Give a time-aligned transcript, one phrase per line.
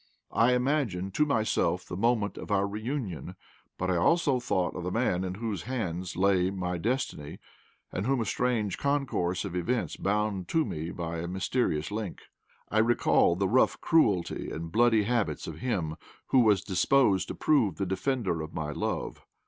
[0.31, 3.35] I imagined to myself the moment of our reunion,
[3.77, 7.37] but I also thought of the man in whose hands lay my destiny,
[7.91, 12.21] and whom a strange concourse of events bound to me by a mysterious link.
[12.69, 15.95] I recalled the rough cruelty and bloody habits of him
[16.29, 19.23] who was disposed to prove the defender of my love.